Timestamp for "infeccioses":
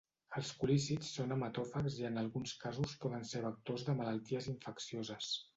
4.57-5.33